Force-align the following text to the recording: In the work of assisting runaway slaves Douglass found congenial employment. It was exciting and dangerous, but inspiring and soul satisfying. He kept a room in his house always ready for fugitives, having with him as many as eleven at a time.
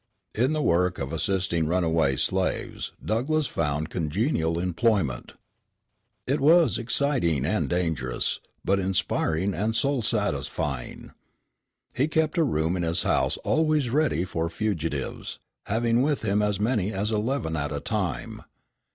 In 0.33 0.53
the 0.53 0.63
work 0.63 0.97
of 0.97 1.13
assisting 1.13 1.67
runaway 1.67 2.15
slaves 2.15 2.91
Douglass 3.05 3.45
found 3.45 3.91
congenial 3.91 4.57
employment. 4.57 5.33
It 6.25 6.39
was 6.39 6.79
exciting 6.79 7.45
and 7.45 7.69
dangerous, 7.69 8.39
but 8.65 8.79
inspiring 8.79 9.53
and 9.53 9.75
soul 9.75 10.01
satisfying. 10.01 11.11
He 11.93 12.07
kept 12.07 12.39
a 12.39 12.43
room 12.43 12.75
in 12.75 12.81
his 12.81 13.03
house 13.03 13.37
always 13.43 13.91
ready 13.91 14.25
for 14.25 14.49
fugitives, 14.49 15.37
having 15.67 16.01
with 16.01 16.23
him 16.23 16.41
as 16.41 16.59
many 16.59 16.91
as 16.91 17.11
eleven 17.11 17.55
at 17.55 17.71
a 17.71 17.79
time. 17.79 18.41